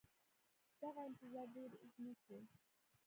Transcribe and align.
دغه 0.81 1.01
انتظار 1.09 1.47
ډېر 1.55 1.71
اوږد 1.81 1.93
نه 2.05 2.13
شو 2.21 2.37